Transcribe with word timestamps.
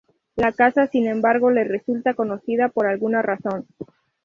La 0.35 0.51
casa, 0.51 0.87
sin 0.87 1.05
embargo, 1.05 1.51
le 1.51 1.63
resulta 1.63 2.15
conocida 2.15 2.69
por 2.69 2.87
alguna 2.87 3.21
razón. 3.21 3.67